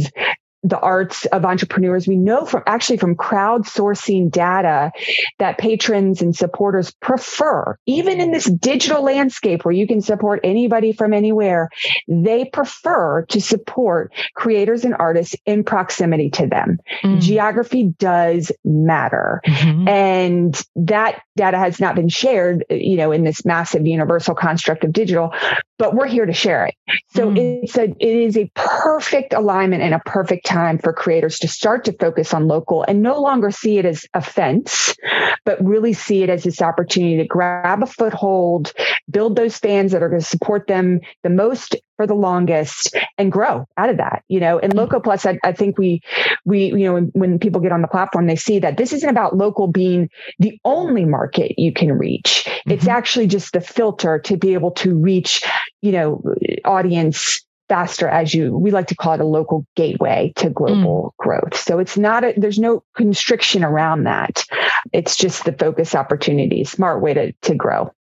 [0.64, 2.08] the arts of entrepreneurs.
[2.08, 4.92] We know from actually from crowdsourcing data
[5.40, 10.94] that patrons and supporters prefer, even in this digital landscape where you can support anybody
[10.94, 11.70] from anywhere,
[12.08, 16.80] they prefer to support creators and artists in proximity to them.
[17.04, 17.22] Mm.
[17.22, 19.42] Geography does matter.
[19.46, 19.88] Mm-hmm.
[19.88, 24.94] And that data has not been shared, you know, in this massive universal construct of
[24.94, 25.34] digital,
[25.78, 26.76] but we're here to share it.
[27.10, 27.64] So mm.
[27.64, 31.86] it's a, it is a perfect alignment and a perfect time for creators to start
[31.86, 34.96] to focus on local and no longer see it as a fence,
[35.46, 38.72] but really see it as this opportunity to grab a foothold,
[39.10, 43.32] build those fans that are going to support them the most for the longest and
[43.32, 44.78] grow out of that, you know, and mm.
[44.78, 46.02] Loco Plus, I, I think we,
[46.46, 49.10] we, you know, when, when, people get on the platform, they see that this isn't
[49.10, 52.46] about local being the only market you can reach.
[52.46, 52.72] Mm-hmm.
[52.72, 55.44] It's actually just the filter to be able to reach,
[55.82, 56.22] you know,
[56.64, 61.24] audience faster as you we like to call it a local gateway to global mm.
[61.24, 61.56] growth.
[61.56, 64.44] So it's not a there's no constriction around that.
[64.92, 67.92] It's just the focus opportunity smart way to to grow.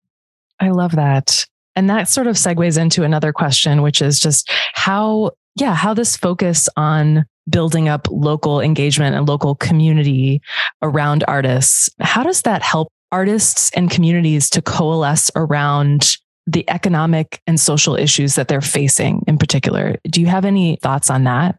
[0.61, 1.47] I love that.
[1.75, 6.17] And that sort of segues into another question, which is just how, yeah, how this
[6.17, 10.41] focus on building up local engagement and local community
[10.83, 17.59] around artists, how does that help artists and communities to coalesce around the economic and
[17.59, 19.97] social issues that they're facing in particular?
[20.05, 21.59] Do you have any thoughts on that?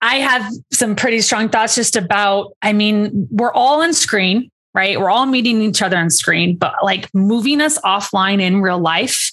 [0.00, 5.00] I have some pretty strong thoughts just about, I mean, we're all on screen right?
[5.00, 9.32] We're all meeting each other on screen, but like moving us offline in real life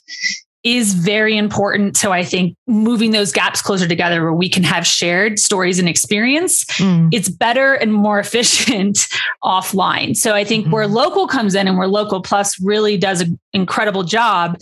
[0.65, 1.95] is very important.
[1.95, 5.87] So I think moving those gaps closer together where we can have shared stories and
[5.87, 7.07] experience, mm.
[7.13, 9.07] it's better and more efficient
[9.43, 10.17] offline.
[10.17, 10.73] So I think mm-hmm.
[10.73, 14.57] where local comes in and where local plus really does an incredible job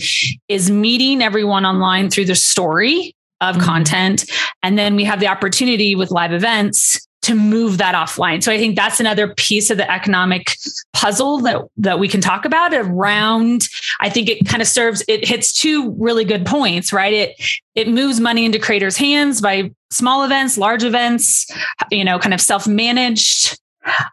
[0.49, 3.65] is meeting everyone online through the story of mm-hmm.
[3.65, 4.29] content.
[4.61, 8.43] And then we have the opportunity with live events to move that offline.
[8.43, 10.55] So I think that's another piece of the economic
[10.93, 13.67] puzzle that that we can talk about around
[13.99, 17.13] I think it kind of serves it hits two really good points, right?
[17.13, 17.41] It
[17.75, 21.49] it moves money into creators' hands by small events, large events,
[21.91, 23.59] you know, kind of self-managed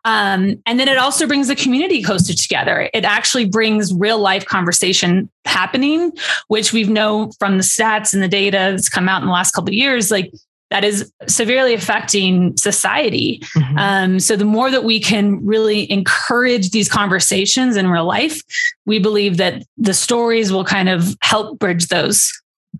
[0.04, 2.90] um, and then it also brings the community closer together.
[2.92, 6.12] It actually brings real life conversation happening,
[6.48, 9.52] which we've known from the stats and the data that's come out in the last
[9.52, 10.10] couple of years.
[10.10, 10.32] Like
[10.70, 13.40] that is severely affecting society.
[13.56, 13.78] Mm-hmm.
[13.78, 18.40] Um, so the more that we can really encourage these conversations in real life,
[18.87, 22.33] we believe that the stories will kind of help bridge those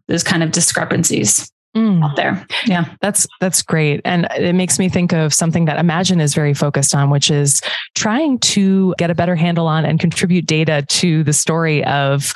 [0.07, 2.05] those kind of discrepancies mm.
[2.05, 2.47] out there.
[2.67, 2.85] Yeah.
[3.01, 4.01] That's that's great.
[4.05, 7.61] And it makes me think of something that Imagine is very focused on, which is
[7.95, 12.33] trying to get a better handle on and contribute data to the story of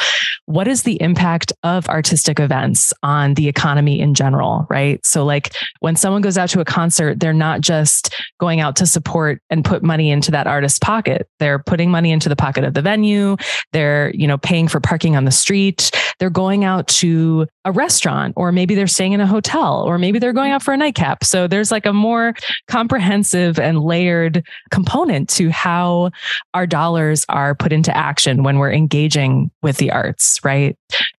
[0.47, 5.05] what is the impact of artistic events on the economy in general, right?
[5.05, 8.87] So like when someone goes out to a concert, they're not just going out to
[8.87, 11.29] support and put money into that artist's pocket.
[11.38, 13.37] They're putting money into the pocket of the venue.
[13.73, 15.90] They're, you know, paying for parking on the street.
[16.18, 20.19] They're going out to a restaurant or maybe they're staying in a hotel or maybe
[20.19, 21.25] they're going out for a nightcap.
[21.25, 22.35] So there's like a more
[22.69, 26.11] comprehensive and layered component to how
[26.53, 30.77] our dollars are put into action when we're engaging with the arts, right?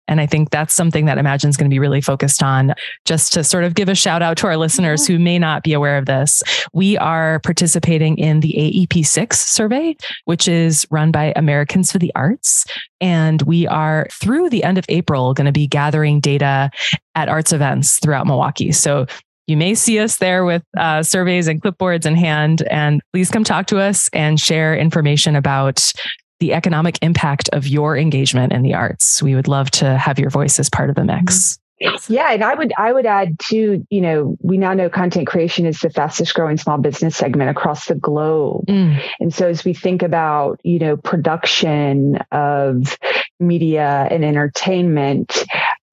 [0.07, 2.73] And I think that's something that Imagine is going to be really focused on.
[3.05, 5.13] Just to sort of give a shout out to our listeners mm-hmm.
[5.13, 10.47] who may not be aware of this, we are participating in the AEP6 survey, which
[10.47, 12.65] is run by Americans for the Arts.
[13.01, 16.71] And we are through the end of April going to be gathering data
[17.13, 18.71] at arts events throughout Milwaukee.
[18.71, 19.05] So
[19.47, 22.63] You may see us there with uh, surveys and clipboards in hand.
[22.69, 25.91] And please come talk to us and share information about
[26.39, 29.21] the economic impact of your engagement in the arts.
[29.21, 31.57] We would love to have your voice as part of the mix.
[32.07, 35.65] Yeah, and I would I would add too, you know, we now know content creation
[35.65, 38.65] is the fastest growing small business segment across the globe.
[38.67, 39.01] Mm.
[39.19, 42.97] And so as we think about, you know, production of
[43.39, 45.43] media and entertainment,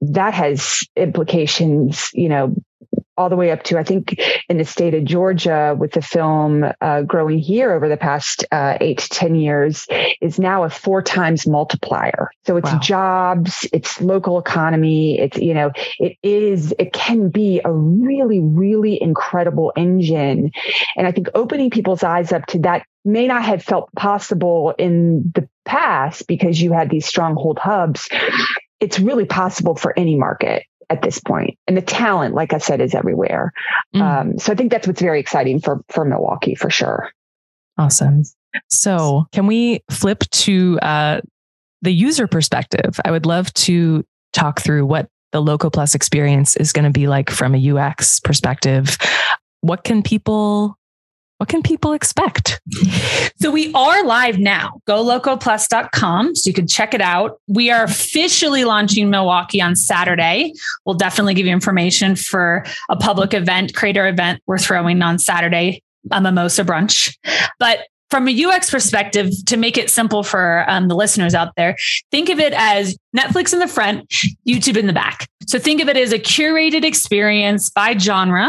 [0.02, 2.54] that has implications, you know,
[3.16, 6.64] all the way up to I think in the state of Georgia with the film
[6.80, 9.86] uh, growing here over the past uh, eight to ten years
[10.20, 12.30] is now a four times multiplier.
[12.46, 12.78] So it's wow.
[12.78, 19.00] jobs, it's local economy, it's you know it is it can be a really really
[19.00, 20.50] incredible engine,
[20.96, 25.32] and I think opening people's eyes up to that may not have felt possible in
[25.34, 28.08] the past because you had these stronghold hubs.
[28.80, 31.58] It's really possible for any market at this point.
[31.66, 33.52] And the talent, like I said, is everywhere.
[33.94, 34.00] Mm.
[34.02, 37.10] Um, so I think that's what's very exciting for for Milwaukee for sure.
[37.78, 38.22] Awesome.
[38.68, 41.20] So can we flip to uh,
[41.80, 43.00] the user perspective?
[43.04, 47.06] I would love to talk through what the Loco Plus experience is going to be
[47.06, 48.98] like from a UX perspective.
[49.62, 50.76] What can people
[51.42, 52.60] what can people expect?
[53.40, 54.80] So we are live now.
[54.86, 56.36] GoLocoPlus.com.
[56.36, 57.40] So you can check it out.
[57.48, 60.52] We are officially launching Milwaukee on Saturday.
[60.86, 65.82] We'll definitely give you information for a public event, creator event we're throwing on Saturday,
[66.12, 67.12] a mimosa brunch.
[67.58, 71.76] But from a UX perspective, to make it simple for um, the listeners out there,
[72.12, 74.08] think of it as Netflix in the front,
[74.46, 75.26] YouTube in the back.
[75.48, 78.48] So think of it as a curated experience by genre,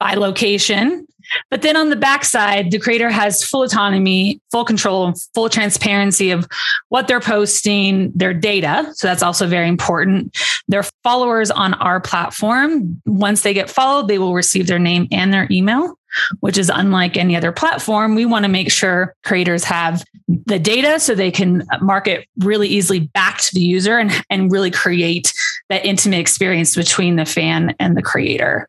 [0.00, 1.06] by location,
[1.50, 6.46] but then on the backside, the creator has full autonomy, full control, full transparency of
[6.88, 8.90] what they're posting, their data.
[8.94, 10.36] So that's also very important.
[10.68, 15.32] Their followers on our platform, once they get followed, they will receive their name and
[15.32, 15.96] their email
[16.40, 18.14] which is unlike any other platform.
[18.14, 23.00] We want to make sure creators have the data so they can market really easily
[23.00, 25.32] back to the user and, and really create
[25.68, 28.68] that intimate experience between the fan and the creator.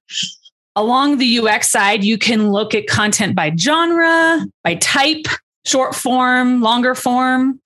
[0.75, 5.25] Along the UX side, you can look at content by genre, by type,
[5.65, 7.59] short form, longer form.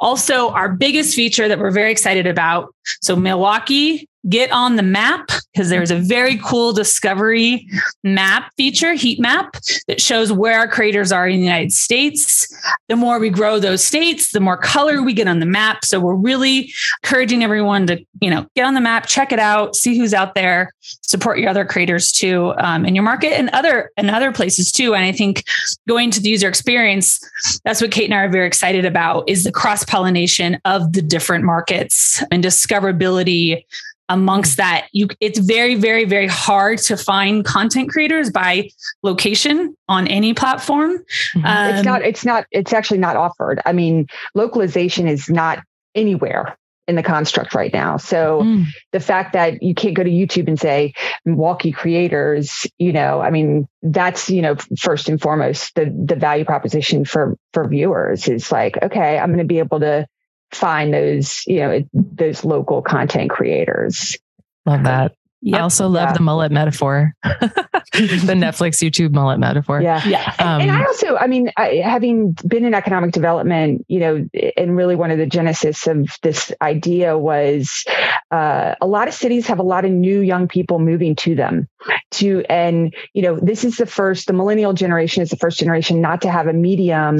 [0.00, 2.74] Also, our biggest feature that we're very excited about.
[3.02, 7.66] So, Milwaukee get on the map because there's a very cool discovery
[8.04, 9.56] map feature, heat map,
[9.88, 12.46] that shows where our creators are in the United States.
[12.88, 15.84] The more we grow those states, the more color we get on the map.
[15.84, 19.76] So we're really encouraging everyone to, you know, get on the map, check it out,
[19.76, 23.90] see who's out there, support your other creators too um, in your market and other
[23.96, 24.94] and other places too.
[24.94, 25.44] And I think
[25.88, 27.20] going to the user experience,
[27.64, 31.02] that's what Kate and I are very excited about is the cross pollination of the
[31.02, 33.64] different markets and discoverability
[34.08, 38.68] amongst that you it's very very very hard to find content creators by
[39.02, 41.44] location on any platform mm-hmm.
[41.44, 45.62] um, it's not it's not it's actually not offered i mean localization is not
[45.94, 48.64] anywhere in the construct right now so mm.
[48.92, 50.92] the fact that you can't go to youtube and say
[51.24, 56.44] milwaukee creators you know i mean that's you know first and foremost the the value
[56.44, 60.06] proposition for for viewers is like okay i'm going to be able to
[60.52, 64.16] find those, you know, those local content creators.
[64.64, 65.12] Love that.
[65.42, 65.60] Yep.
[65.60, 66.12] I also love yeah.
[66.14, 69.80] the mullet metaphor, the Netflix YouTube mullet metaphor.
[69.80, 70.04] Yeah.
[70.04, 70.34] Yeah.
[70.38, 74.28] Um, and, and, I also, I mean, I, having been in economic development, you know,
[74.56, 77.84] and really one of the genesis of this idea was
[78.30, 81.68] uh, a lot of cities have a lot of new young people moving to them
[82.10, 86.00] to and you know this is the first the millennial generation is the first generation
[86.00, 87.18] not to have a medium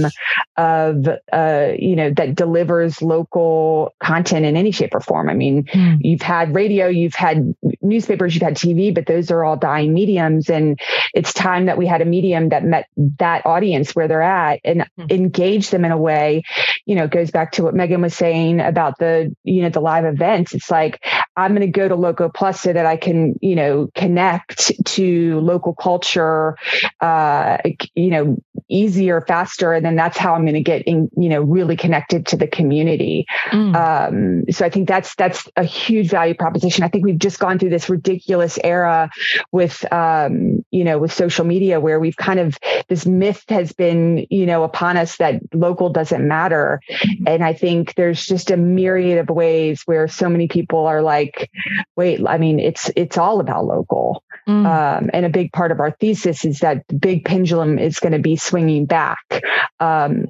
[0.57, 5.65] of uh, you know that delivers local content in any shape or form i mean
[5.65, 5.99] mm.
[6.01, 10.51] you've had radio you've had newspapers you've had tv but those are all dying mediums
[10.51, 10.79] and
[11.15, 14.89] it's time that we had a medium that met that audience where they're at and
[14.99, 15.11] mm.
[15.13, 16.43] engage them in a way
[16.85, 20.05] you know goes back to what megan was saying about the you know the live
[20.05, 21.05] events it's like
[21.37, 25.41] i'm going to go to loco plus so that i can you know connect to
[25.41, 26.57] local culture,
[27.01, 27.59] uh,
[27.95, 28.37] you know,
[28.69, 29.73] easier, faster.
[29.73, 32.47] And then that's how I'm going to get in, you know, really connected to the
[32.47, 33.27] community.
[33.51, 33.75] Mm.
[33.77, 36.85] Um, so I think that's, that's a huge value proposition.
[36.85, 39.11] I think we've just gone through this ridiculous era
[39.53, 44.27] with, um, you know, with social media where we've kind of, this myth has been,
[44.31, 46.81] you know, upon us that local doesn't matter.
[46.91, 47.29] Mm-hmm.
[47.29, 51.26] And I think there's just a myriad of ways where so many people are like,
[51.27, 51.51] like,
[51.97, 54.23] wait, I mean, it's it's all about local.
[54.49, 54.67] Mm.
[54.67, 58.13] Um, and a big part of our thesis is that the big pendulum is going
[58.13, 59.43] to be swinging back
[59.81, 60.27] um,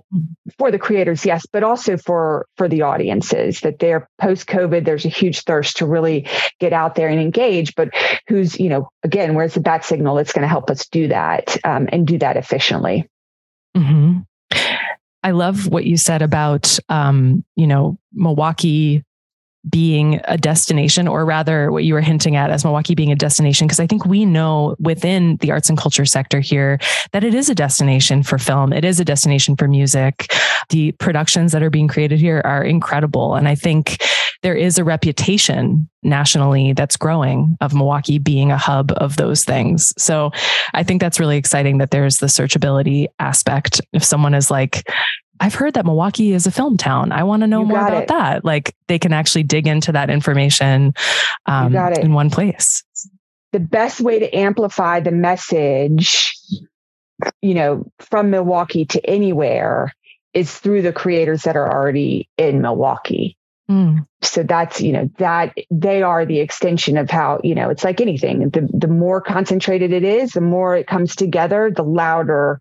[0.58, 3.60] for the creators, yes, but also for for the audiences.
[3.60, 6.28] That they're post COVID, there's a huge thirst to really
[6.60, 7.74] get out there and engage.
[7.74, 7.90] But
[8.28, 11.56] who's you know again, where's the bat signal that's going to help us do that
[11.64, 13.08] um, and do that efficiently?
[13.76, 14.20] Mm-hmm.
[15.22, 19.04] I love what you said about, um, you know, Milwaukee
[19.68, 23.66] being a destination, or rather, what you were hinting at as Milwaukee being a destination,
[23.66, 26.78] because I think we know within the arts and culture sector here
[27.12, 30.32] that it is a destination for film, it is a destination for music.
[30.68, 33.34] The productions that are being created here are incredible.
[33.34, 34.02] And I think
[34.42, 39.92] there is a reputation nationally that's growing of Milwaukee being a hub of those things.
[39.98, 40.30] So
[40.74, 43.80] I think that's really exciting that there's the searchability aspect.
[43.92, 44.88] If someone is like,
[45.40, 47.12] I've heard that Milwaukee is a film town.
[47.12, 48.08] I want to know you more about it.
[48.08, 48.44] that.
[48.44, 50.94] Like they can actually dig into that information
[51.46, 52.82] um, in one place.
[53.52, 56.34] The best way to amplify the message,
[57.40, 59.92] you know, from Milwaukee to anywhere
[60.34, 63.36] is through the creators that are already in Milwaukee.
[63.70, 64.06] Mm.
[64.22, 68.00] So that's, you know, that they are the extension of how, you know, it's like
[68.00, 68.50] anything.
[68.50, 72.60] The the more concentrated it is, the more it comes together, the louder,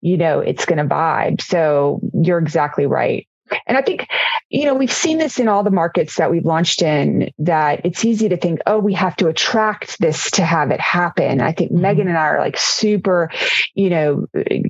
[0.00, 1.40] you know, it's gonna vibe.
[1.40, 3.26] So you're exactly right.
[3.66, 4.06] And I think,
[4.48, 8.04] you know, we've seen this in all the markets that we've launched in that it's
[8.04, 11.40] easy to think, oh, we have to attract this to have it happen.
[11.40, 11.82] I think mm-hmm.
[11.82, 13.30] Megan and I are like super,
[13.74, 14.26] you know,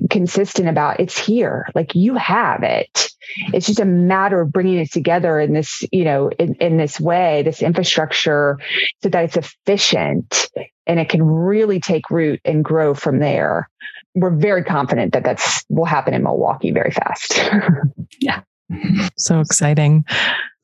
[0.09, 1.67] consistent about it's here.
[1.75, 3.10] Like you have it.
[3.53, 6.99] It's just a matter of bringing it together in this, you know, in, in this
[6.99, 8.57] way, this infrastructure
[9.01, 10.47] so that it's efficient
[10.87, 13.69] and it can really take root and grow from there.
[14.15, 17.39] We're very confident that that's will happen in Milwaukee very fast.
[18.19, 18.41] yeah.
[19.17, 20.05] So exciting.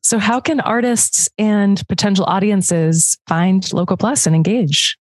[0.02, 4.98] So, how can artists and potential audiences find Loco Plus and engage?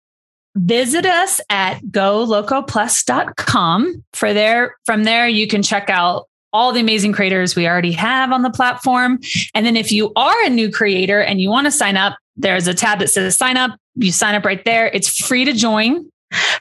[0.55, 4.03] Visit us at golocoplus.com.
[4.13, 6.27] For there, from there, you can check out
[6.57, 9.19] all the amazing creators we already have on the platform.
[9.53, 12.67] And then if you are a new creator and you want to sign up, there's
[12.67, 13.77] a tab that says sign up.
[13.95, 14.87] You sign up right there.
[14.87, 16.11] It's free to join,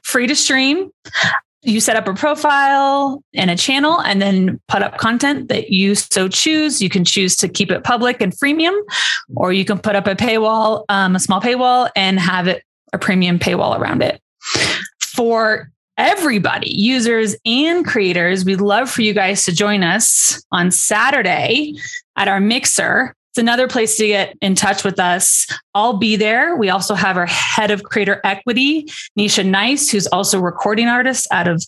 [0.02, 0.90] free to stream
[1.66, 5.96] you set up a profile and a channel and then put up content that you
[5.96, 6.80] so choose.
[6.80, 8.78] You can choose to keep it public and freemium,
[9.34, 12.98] or you can put up a paywall, um, a small paywall, and have it a
[12.98, 14.20] premium paywall around it.
[15.00, 21.74] For everybody, users and creators, we'd love for you guys to join us on Saturday
[22.16, 25.46] at our mixer it's another place to get in touch with us.
[25.74, 26.56] I'll be there.
[26.56, 28.84] We also have our head of creator equity,
[29.18, 31.62] Nisha Nice, who's also recording artist out of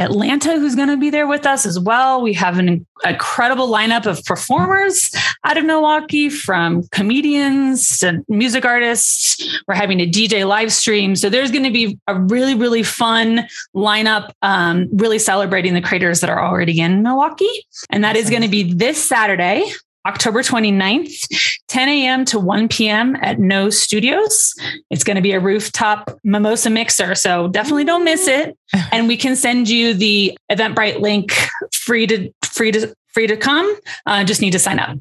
[0.00, 2.22] Atlanta, who's going to be there with us as well.
[2.22, 5.10] We have an incredible lineup of performers
[5.44, 9.60] out of Milwaukee, from comedians to music artists.
[9.68, 11.14] We're having a DJ live stream.
[11.16, 13.46] So there's going to be a really, really fun
[13.76, 17.66] lineup, um, really celebrating the creators that are already in Milwaukee.
[17.90, 19.70] And that is going to be this Saturday,
[20.06, 22.24] October 29th, 10 a.m.
[22.24, 23.16] to 1 p.m.
[23.16, 24.54] at No Studios.
[24.90, 27.14] It's going to be a rooftop mimosa mixer.
[27.14, 28.56] So definitely don't miss it.
[28.92, 31.32] And we can send you the Eventbrite link
[31.72, 33.72] free to free to free to come.
[34.06, 34.96] Uh, just need to sign up.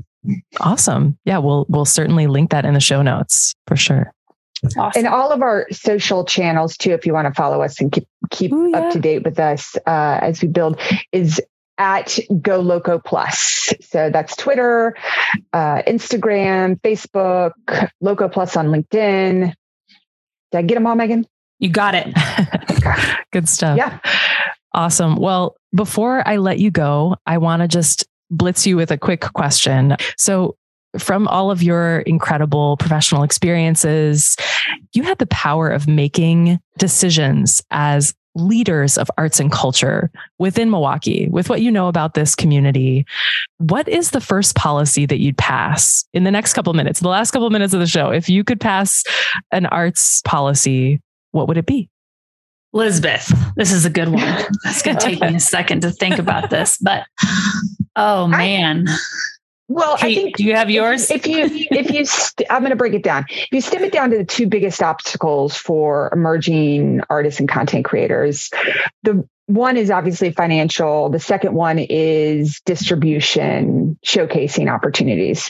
[0.60, 1.18] Awesome.
[1.26, 4.12] Yeah, we'll we'll certainly link that in the show notes for sure.
[4.78, 5.06] Awesome.
[5.06, 8.08] And all of our social channels too, if you want to follow us and keep
[8.30, 8.80] keep Ooh, yeah.
[8.80, 10.80] up to date with us uh, as we build,
[11.12, 11.42] is
[11.80, 13.74] at Go Loco Plus.
[13.82, 14.96] So that's Twitter,
[15.54, 17.54] uh, Instagram, Facebook,
[18.02, 19.54] Loco Plus on LinkedIn.
[20.52, 21.26] Did I get them all, Megan?
[21.60, 22.14] You got it.
[23.32, 23.78] Good stuff.
[23.78, 24.00] Yeah.
[24.74, 25.16] Awesome.
[25.16, 29.22] Well, before I let you go, I want to just blitz you with a quick
[29.34, 29.96] question.
[30.18, 30.56] So,
[30.98, 34.36] from all of your incredible professional experiences,
[34.94, 41.28] you had the power of making decisions as leaders of arts and culture within Milwaukee,
[41.30, 43.06] with what you know about this community,
[43.58, 47.08] what is the first policy that you'd pass in the next couple of minutes, the
[47.08, 48.10] last couple of minutes of the show?
[48.10, 49.04] If you could pass
[49.52, 51.02] an arts policy,
[51.32, 51.90] what would it be?
[52.74, 54.24] Elizabeth, this is a good one.
[54.66, 57.06] It's going to take me a second to think about this, but
[57.96, 58.86] oh man.
[59.70, 61.12] Well, I think do you have yours?
[61.12, 63.26] If you, if you, st- I'm going to break it down.
[63.30, 67.86] If you stem it down to the two biggest obstacles for emerging artists and content
[67.86, 68.50] creators,
[69.04, 71.10] the one is obviously financial.
[71.10, 75.50] The second one is distribution, showcasing opportunities.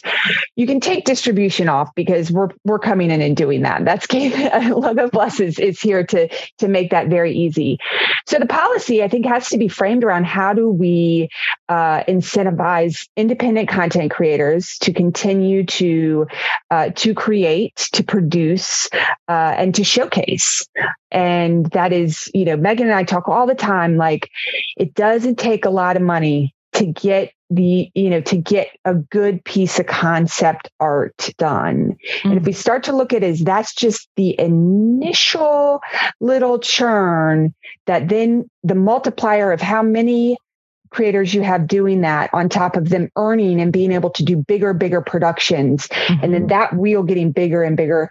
[0.56, 3.84] You can take distribution off because we're we're coming in and doing that.
[3.84, 6.30] That's Loco Plus is, is here to
[6.60, 7.78] to make that very easy.
[8.26, 11.28] So the policy I think has to be framed around how do we
[11.68, 16.26] uh, incentivize independent content creators to continue to
[16.72, 18.88] uh, to create, to produce,
[19.28, 20.66] uh, and to showcase.
[21.12, 24.30] And that is, you know, Megan and I talk all the time like
[24.78, 28.93] it doesn't take a lot of money to get the you know to get a
[28.93, 32.30] good piece of concept art done mm-hmm.
[32.30, 32.55] and if we mm.
[32.55, 35.82] start to look at it as that's just the initial
[36.20, 37.53] little churn
[37.88, 40.38] that then the multiplier of how many
[40.90, 44.36] creators you have doing that on top of them earning and being able to do
[44.36, 45.88] bigger, bigger productions.
[45.88, 46.24] Mm-hmm.
[46.24, 46.50] And then mm-hmm.
[46.50, 48.10] that wheel getting bigger and bigger.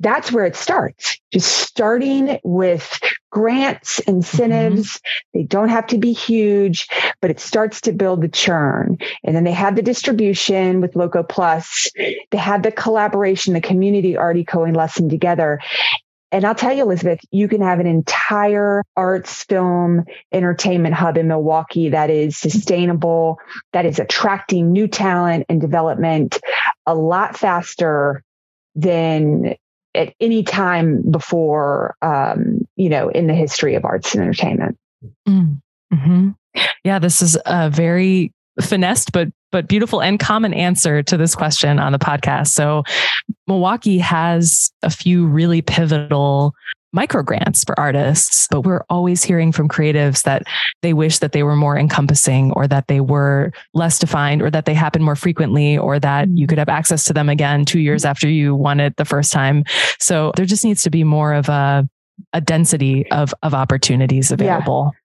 [0.00, 1.18] That's where it starts.
[1.32, 2.98] Just starting with
[3.30, 4.94] grants, incentives.
[4.94, 5.38] Mm-hmm.
[5.38, 6.88] They don't have to be huge,
[7.20, 8.98] but it starts to build the churn.
[9.24, 11.90] And then they have the distribution with Loco Plus.
[11.96, 15.60] They have the collaboration, the community already coalescing together.
[16.30, 21.28] And I'll tell you, Elizabeth, you can have an entire arts, film, entertainment hub in
[21.28, 23.38] Milwaukee that is sustainable,
[23.72, 26.38] that is attracting new talent and development
[26.86, 28.22] a lot faster
[28.74, 29.54] than
[29.94, 34.76] at any time before, um, you know, in the history of arts and entertainment.
[35.26, 36.30] Mm-hmm.
[36.84, 41.78] Yeah, this is a very finessed but but beautiful and common answer to this question
[41.78, 42.48] on the podcast.
[42.48, 42.82] So
[43.46, 46.52] Milwaukee has a few really pivotal
[46.92, 50.42] micro grants for artists, but we're always hearing from creatives that
[50.82, 54.64] they wish that they were more encompassing or that they were less defined or that
[54.64, 58.04] they happen more frequently or that you could have access to them again 2 years
[58.04, 59.64] after you won it the first time.
[59.98, 61.88] So there just needs to be more of a
[62.32, 64.90] a density of of opportunities available.
[64.92, 64.98] Yeah.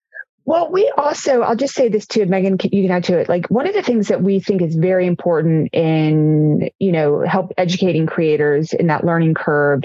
[0.46, 3.30] Well, we also, I'll just say this too, Megan, you can add to it.
[3.30, 7.54] Like one of the things that we think is very important in, you know, help
[7.58, 9.84] educating creators in that learning curve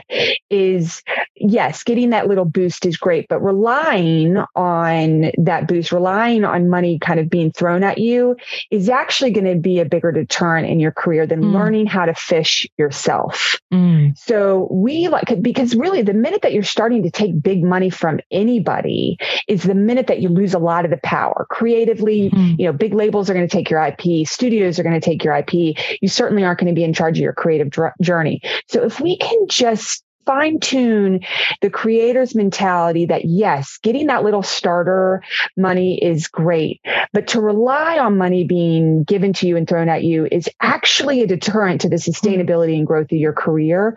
[0.50, 1.02] is
[1.36, 6.98] yes, getting that little boost is great, but relying on that boost, relying on money
[6.98, 8.36] kind of being thrown at you
[8.70, 11.52] is actually going to be a bigger deterrent in your career than mm.
[11.52, 13.60] learning how to fish yourself.
[13.72, 14.18] Mm.
[14.18, 18.20] So we like, because really the minute that you're starting to take big money from
[18.30, 22.30] anybody is the minute that you lose lose a lot of the power creatively.
[22.30, 22.60] Mm-hmm.
[22.60, 25.24] You know, big labels are going to take your IP, studios are going to take
[25.24, 25.76] your IP.
[26.00, 28.40] You certainly aren't going to be in charge of your creative dr- journey.
[28.68, 31.20] So if we can just fine tune
[31.62, 35.22] the creator's mentality that yes, getting that little starter
[35.56, 36.82] money is great,
[37.14, 41.22] but to rely on money being given to you and thrown at you is actually
[41.22, 43.96] a deterrent to the sustainability and growth of your career.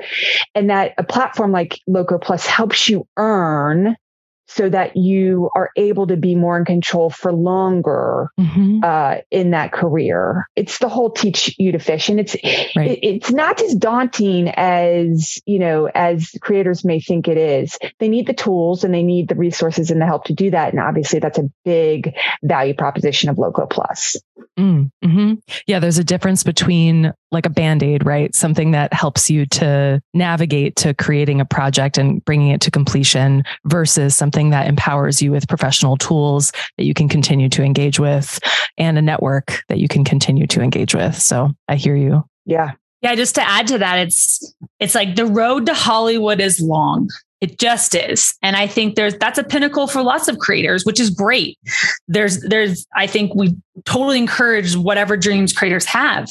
[0.55, 3.97] And that a platform like Loco Plus helps you earn
[4.55, 8.79] so that you are able to be more in control for longer mm-hmm.
[8.83, 10.47] uh, in that career.
[10.55, 12.35] It's the whole teach you to fish, and it's
[12.75, 12.91] right.
[12.91, 17.77] it, it's not as daunting as you know as creators may think it is.
[17.99, 20.73] They need the tools and they need the resources and the help to do that,
[20.73, 24.17] and obviously that's a big value proposition of Loco Plus.
[24.57, 25.33] Mm, mm-hmm.
[25.67, 28.33] Yeah, there's a difference between like a band aid, right?
[28.35, 33.43] Something that helps you to navigate to creating a project and bringing it to completion
[33.65, 38.39] versus something that empowers you with professional tools that you can continue to engage with
[38.77, 41.15] and a network that you can continue to engage with.
[41.15, 42.23] So I hear you.
[42.45, 42.71] Yeah.
[43.01, 43.15] Yeah.
[43.15, 47.09] Just to add to that, it's, it's like the road to Hollywood is long.
[47.41, 48.35] It just is.
[48.43, 51.57] And I think there's that's a pinnacle for lots of creators, which is great.
[52.07, 56.29] There's there's I think we totally encourage whatever dreams creators have.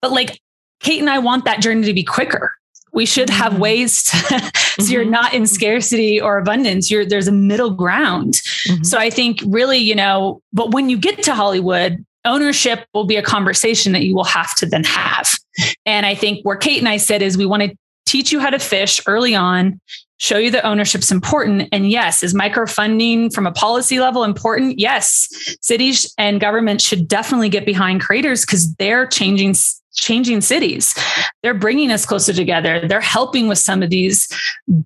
[0.00, 0.40] But like
[0.80, 2.52] Kate and I want that journey to be quicker.
[2.92, 3.62] We should have mm-hmm.
[3.62, 4.92] ways to, so mm-hmm.
[4.92, 6.90] you're not in scarcity or abundance.
[6.90, 8.34] You're there's a middle ground.
[8.66, 8.82] Mm-hmm.
[8.82, 13.16] So I think really, you know, but when you get to Hollywood, ownership will be
[13.16, 15.38] a conversation that you will have to then have.
[15.84, 17.76] And I think where Kate and I said is we want to
[18.06, 19.80] teach you how to fish early on
[20.18, 21.68] show you that ownership's important.
[21.72, 24.78] And yes, is microfunding from a policy level important?
[24.78, 25.28] Yes,
[25.60, 29.54] cities and government should definitely get behind creators because they're changing
[29.94, 30.94] changing cities.
[31.42, 32.86] They're bringing us closer together.
[32.86, 34.28] They're helping with some of these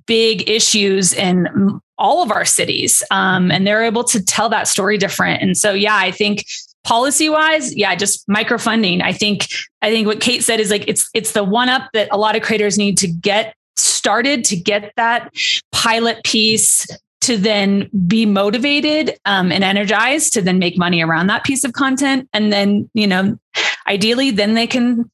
[0.07, 4.99] big issues in all of our cities, um, and they're able to tell that story
[4.99, 5.43] different.
[5.43, 6.45] And so, yeah, I think
[6.85, 9.03] policy wise yeah just microfunding.
[9.03, 9.47] I think
[9.83, 12.37] i think what kate said is like it's it's the one up that a lot
[12.37, 15.33] of creators need to get started to get that
[15.73, 16.87] pilot piece
[17.23, 21.73] to then be motivated um, and energized to then make money around that piece of
[21.73, 22.29] content.
[22.33, 23.39] And then you know
[23.87, 25.11] ideally then they can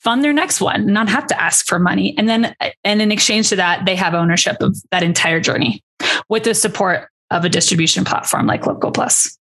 [0.00, 2.14] fund their next one not have to ask for money.
[2.16, 2.54] And then
[2.84, 5.82] and in exchange to that they have ownership of that entire journey
[6.28, 9.38] with the support of a distribution platform like Loco Plus.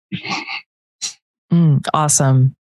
[1.52, 2.54] Mm, awesome.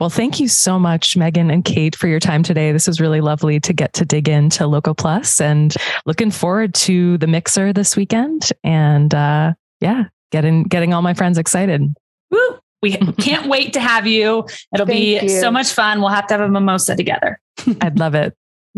[0.00, 2.72] Well, thank you so much, Megan and Kate, for your time today.
[2.72, 5.74] This was really lovely to get to dig into Loco Plus and
[6.06, 8.50] looking forward to the mixer this weekend.
[8.64, 11.94] And uh, yeah, getting getting all my friends excited.
[12.30, 12.58] Woo!
[12.80, 14.46] We can't wait to have you.
[14.72, 15.28] It'll be you.
[15.28, 16.00] so much fun.
[16.00, 17.38] We'll have to have a mimosa together.
[17.82, 18.34] I'd love it.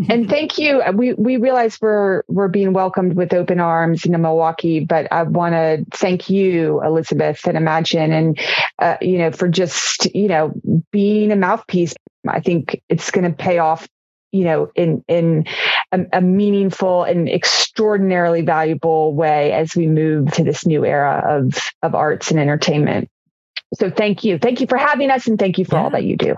[0.09, 0.81] And thank you.
[0.93, 5.53] We we realize we're we're being welcomed with open arms in Milwaukee, but I want
[5.53, 8.39] to thank you, Elizabeth, and Imagine, and
[8.79, 10.53] uh, you know for just you know
[10.91, 11.93] being a mouthpiece.
[12.27, 13.87] I think it's going to pay off
[14.33, 15.45] you know in in
[15.91, 21.57] a, a, meaningful and extraordinarily valuable way as we move to this new era of
[21.81, 23.09] of arts and entertainment
[23.75, 25.83] so thank you thank you for having us and thank you for yeah.
[25.83, 26.35] all that you do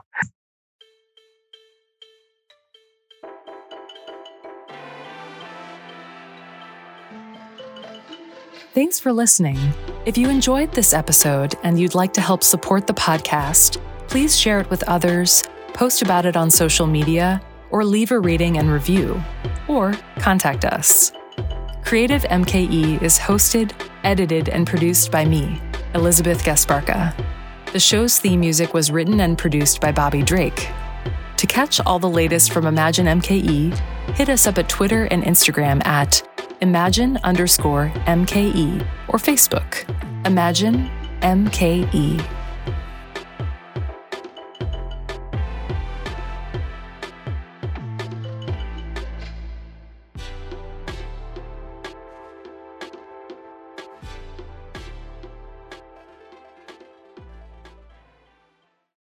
[8.76, 9.58] Thanks for listening.
[10.06, 13.78] If you enjoyed this episode and you'd like to help support the podcast,
[14.10, 18.58] please share it with others, post about it on social media, or leave a rating
[18.58, 19.24] and review,
[19.70, 21.14] or contact us.
[21.86, 23.72] Creative MKE is hosted,
[24.04, 25.62] edited, and produced by me,
[25.94, 27.16] Elizabeth Gasparca.
[27.72, 30.70] The show's theme music was written and produced by Bobby Drake.
[31.38, 33.74] To catch all the latest from Imagine MKE,
[34.16, 36.22] hit us up at Twitter and Instagram at
[36.66, 39.86] imagine underscore MKE or Facebook.
[40.26, 40.90] Imagine
[41.22, 42.45] MKE.